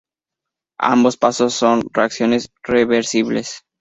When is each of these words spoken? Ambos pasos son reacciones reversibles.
Ambos 0.79 1.15
pasos 1.15 1.53
son 1.53 1.83
reacciones 1.93 2.49
reversibles. 2.63 3.61